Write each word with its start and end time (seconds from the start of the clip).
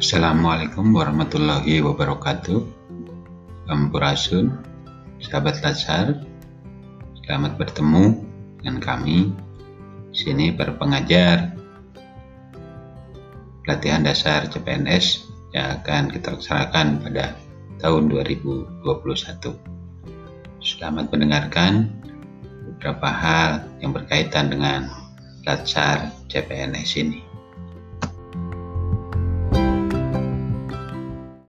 Assalamualaikum 0.00 0.96
warahmatullahi 0.96 1.84
wabarakatuh. 1.84 2.64
Ampurasun 3.68 4.48
Sahabat 5.20 5.60
Latsar 5.60 6.24
Selamat 7.20 7.60
bertemu 7.60 8.24
dengan 8.64 8.80
kami 8.80 9.36
sini 10.16 10.56
para 10.56 10.72
pengajar. 10.72 11.52
Pelatihan 13.60 14.00
dasar 14.00 14.48
CPNS 14.48 15.28
yang 15.52 15.84
akan 15.84 16.08
kita 16.08 16.32
laksanakan 16.32 17.04
pada 17.04 17.36
tahun 17.84 18.08
2021 18.08 18.80
Selamat 20.64 21.12
mendengarkan 21.12 21.92
beberapa 22.72 23.08
hal 23.12 23.68
yang 23.84 23.92
berkaitan 23.92 24.48
dengan 24.48 24.88
Latsar 25.44 26.08
CPNS 26.32 26.96
ini. 27.04 27.29